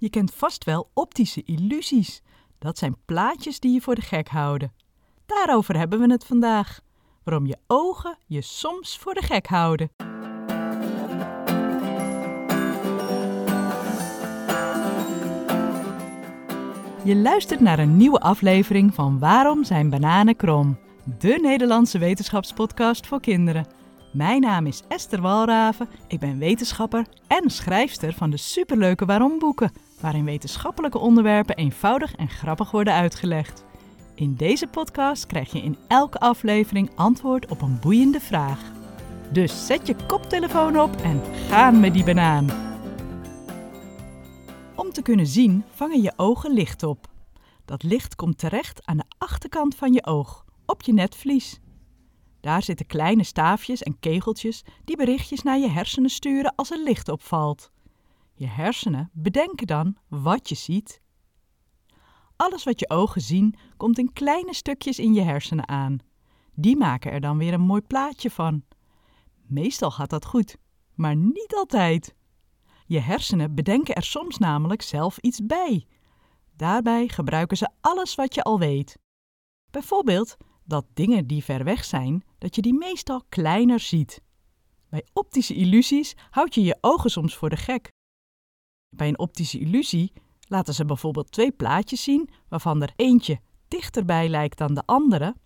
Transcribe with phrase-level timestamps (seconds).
[0.00, 2.22] Je kent vast wel optische illusies.
[2.58, 4.72] Dat zijn plaatjes die je voor de gek houden.
[5.26, 6.80] Daarover hebben we het vandaag.
[7.24, 9.90] Waarom je ogen je soms voor de gek houden.
[17.04, 20.78] Je luistert naar een nieuwe aflevering van Waarom zijn bananen krom?
[21.18, 23.66] De Nederlandse wetenschapspodcast voor kinderen.
[24.12, 29.72] Mijn naam is Esther Walraven, ik ben wetenschapper en schrijfster van de superleuke Waarom boeken,
[30.00, 33.64] waarin wetenschappelijke onderwerpen eenvoudig en grappig worden uitgelegd.
[34.14, 38.60] In deze podcast krijg je in elke aflevering antwoord op een boeiende vraag.
[39.32, 42.46] Dus zet je koptelefoon op en ga met die banaan.
[44.74, 47.06] Om te kunnen zien vangen je ogen licht op.
[47.64, 51.60] Dat licht komt terecht aan de achterkant van je oog, op je netvlies.
[52.40, 57.08] Daar zitten kleine staafjes en kegeltjes die berichtjes naar je hersenen sturen als er licht
[57.08, 57.70] opvalt.
[58.38, 61.00] Je hersenen bedenken dan wat je ziet.
[62.36, 65.98] Alles wat je ogen zien komt in kleine stukjes in je hersenen aan.
[66.54, 68.64] Die maken er dan weer een mooi plaatje van.
[69.46, 70.56] Meestal gaat dat goed,
[70.94, 72.14] maar niet altijd.
[72.86, 75.86] Je hersenen bedenken er soms namelijk zelf iets bij.
[76.56, 78.98] Daarbij gebruiken ze alles wat je al weet.
[79.70, 84.22] Bijvoorbeeld dat dingen die ver weg zijn, dat je die meestal kleiner ziet.
[84.88, 87.96] Bij optische illusies houd je je ogen soms voor de gek.
[88.90, 94.58] Bij een optische illusie laten ze bijvoorbeeld twee plaatjes zien waarvan er eentje dichterbij lijkt
[94.58, 95.36] dan de andere.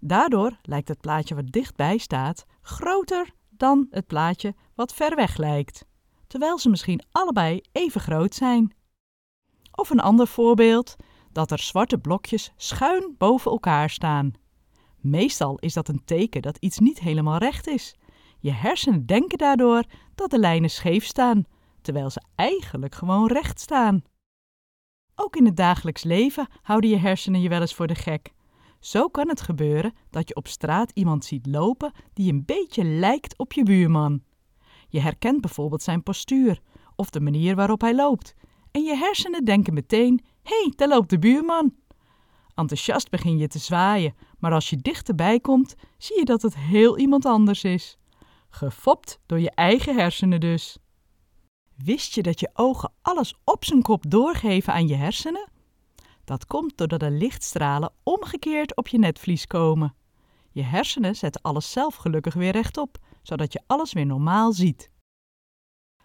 [0.00, 5.84] Daardoor lijkt het plaatje wat dichtbij staat groter dan het plaatje wat ver weg lijkt,
[6.26, 8.74] terwijl ze misschien allebei even groot zijn.
[9.72, 10.96] Of een ander voorbeeld,
[11.32, 14.32] dat er zwarte blokjes schuin boven elkaar staan.
[15.00, 17.96] Meestal is dat een teken dat iets niet helemaal recht is.
[18.40, 21.44] Je hersenen denken daardoor dat de lijnen scheef staan,
[21.86, 24.02] terwijl ze eigenlijk gewoon recht staan.
[25.14, 28.32] Ook in het dagelijks leven houden je hersenen je wel eens voor de gek.
[28.80, 33.38] Zo kan het gebeuren dat je op straat iemand ziet lopen die een beetje lijkt
[33.38, 34.22] op je buurman.
[34.88, 36.60] Je herkent bijvoorbeeld zijn postuur
[36.96, 38.34] of de manier waarop hij loopt.
[38.70, 41.74] En je hersenen denken meteen: hé, hey, daar loopt de buurman.
[42.54, 46.98] Enthousiast begin je te zwaaien, maar als je dichterbij komt, zie je dat het heel
[46.98, 47.98] iemand anders is.
[48.48, 50.78] Gefopt door je eigen hersenen dus.
[51.76, 55.48] Wist je dat je ogen alles op zijn kop doorgeven aan je hersenen?
[56.24, 59.94] Dat komt doordat de lichtstralen omgekeerd op je netvlies komen.
[60.50, 64.90] Je hersenen zetten alles zelf gelukkig weer rechtop, zodat je alles weer normaal ziet.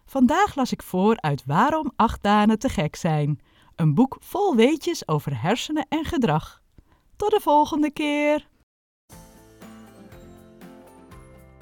[0.06, 3.42] Vandaag las ik voor uit Waarom acht dagen te gek zijn,
[3.76, 6.62] een boek vol weetjes over hersenen en gedrag.
[7.16, 8.48] Tot de volgende keer!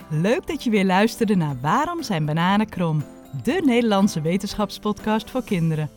[0.10, 3.04] Leuk dat je weer luisterde naar Waarom zijn bananen krom?
[3.32, 5.90] De Nederlandse wetenschapspodcast voor kinderen.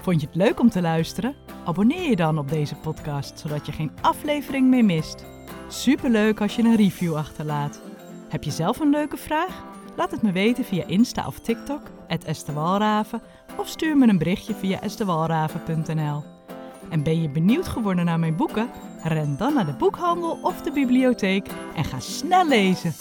[0.00, 1.34] Vond je het leuk om te luisteren?
[1.64, 5.24] Abonneer je dan op deze podcast, zodat je geen aflevering meer mist.
[5.68, 7.80] Superleuk als je een review achterlaat.
[8.28, 9.64] Heb je zelf een leuke vraag?
[9.96, 11.82] Laat het me weten via Insta of TikTok,
[12.26, 13.22] @estewalraven,
[13.56, 16.24] of stuur me een berichtje via estewalraven.nl.
[16.90, 18.70] En ben je benieuwd geworden naar mijn boeken?
[19.02, 21.46] Ren dan naar de boekhandel of de bibliotheek
[21.76, 22.92] en ga snel lezen.